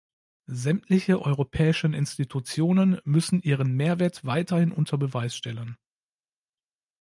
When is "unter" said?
4.71-4.97